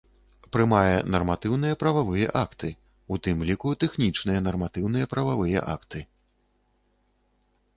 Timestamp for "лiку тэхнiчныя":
3.49-4.39